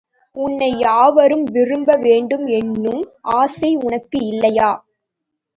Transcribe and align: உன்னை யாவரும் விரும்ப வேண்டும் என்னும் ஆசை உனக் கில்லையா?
உன்னை 0.35 0.77
யாவரும் 0.77 1.43
விரும்ப 1.51 1.95
வேண்டும் 1.97 2.47
என்னும் 2.53 3.03
ஆசை 3.35 3.77
உனக் 3.77 4.09
கில்லையா? 4.11 4.71